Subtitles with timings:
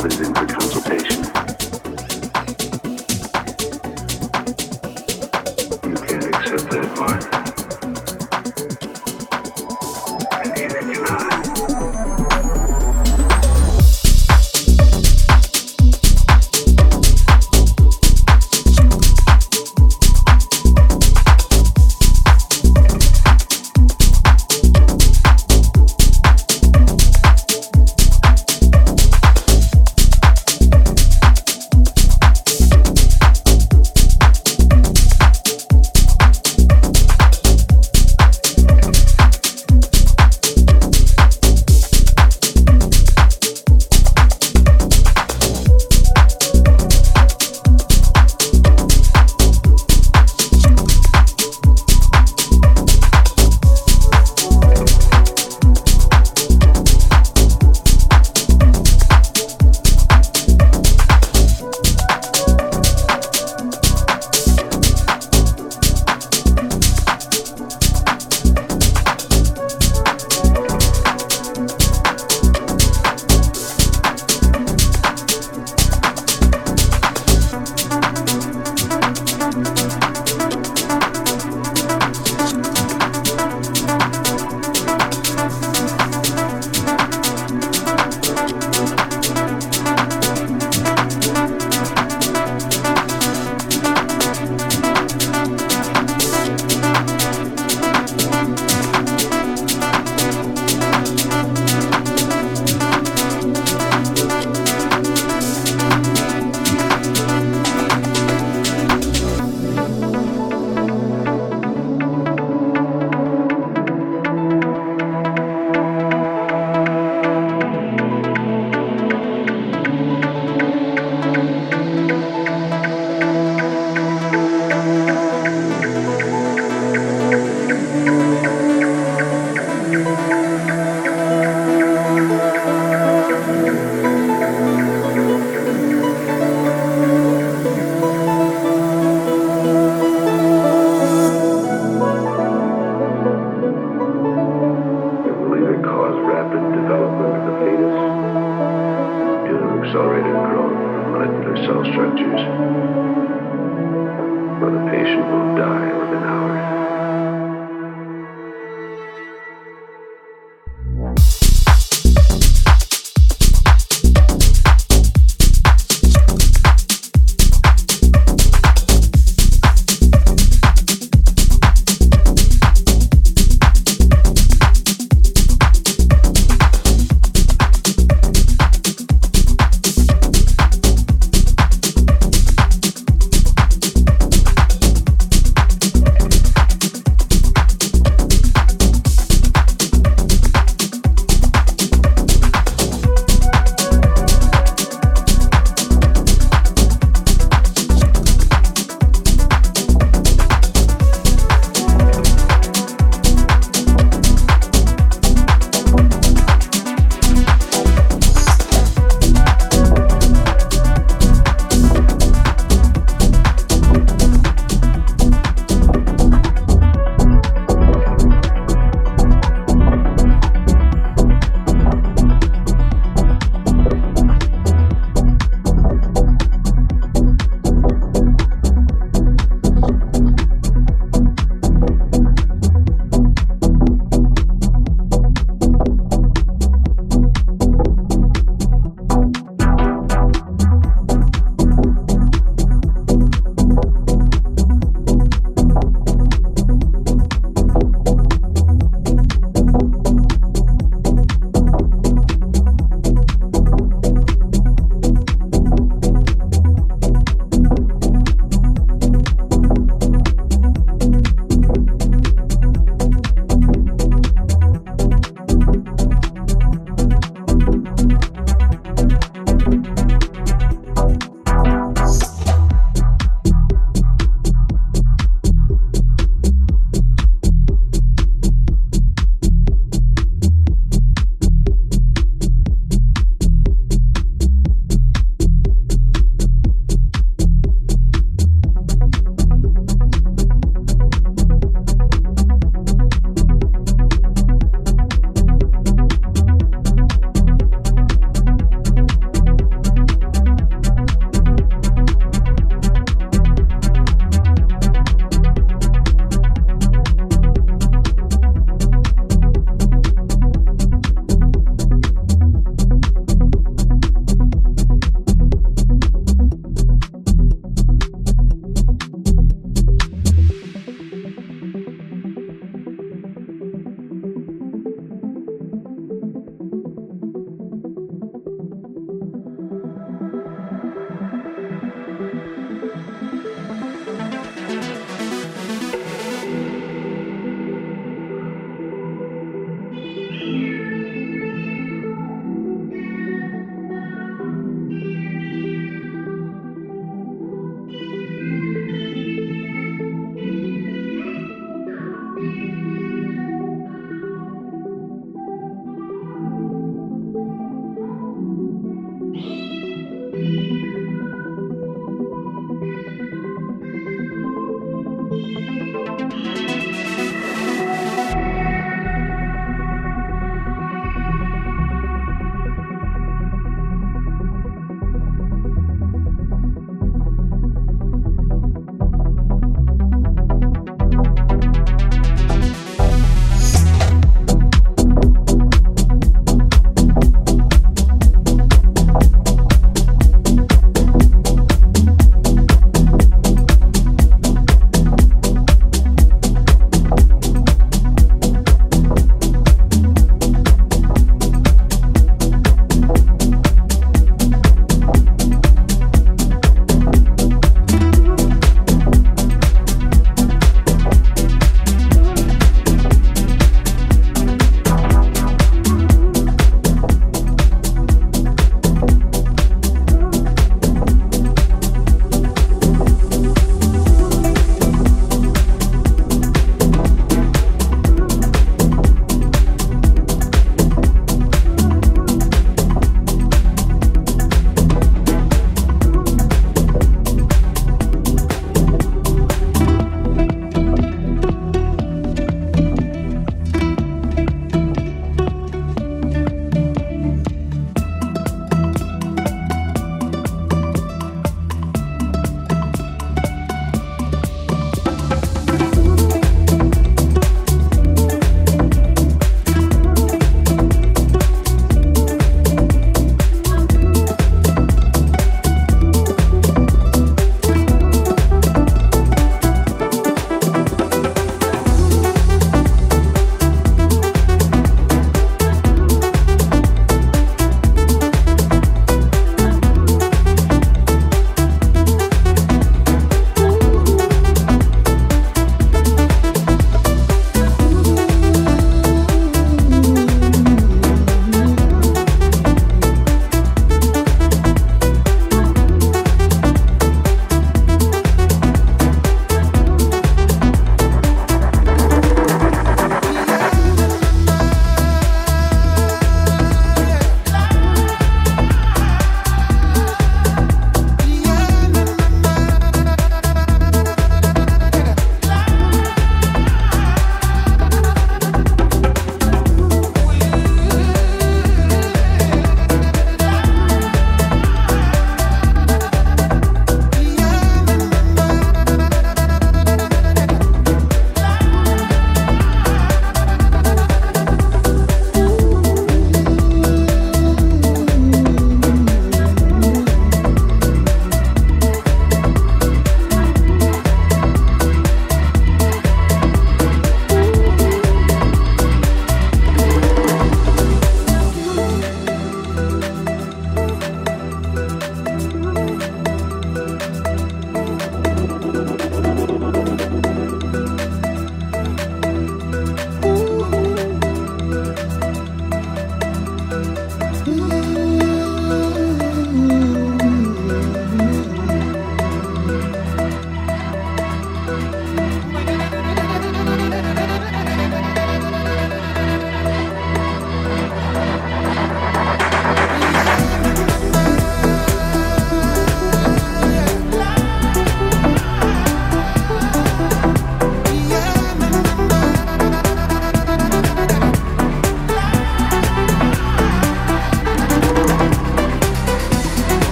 [0.00, 0.59] diamonds in production.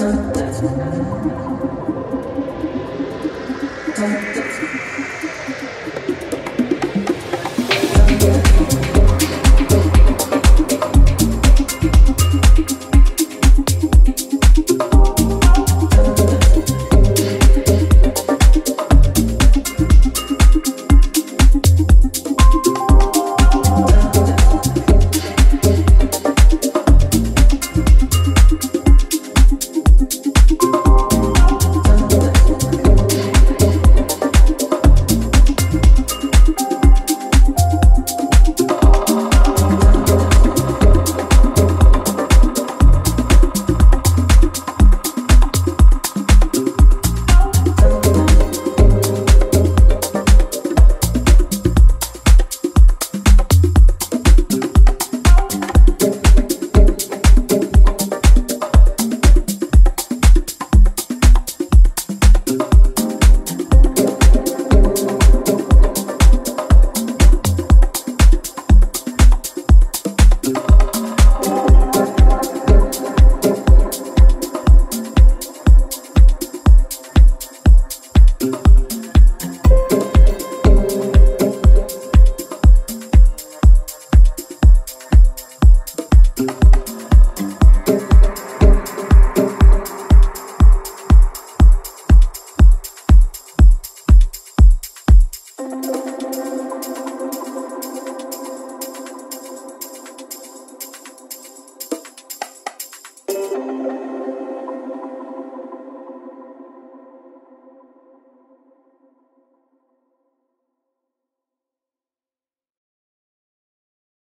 [0.00, 0.30] Don't